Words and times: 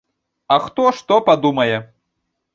А 0.55 0.57
хто 0.63 0.87
што 1.01 1.19
падумае? 1.29 1.77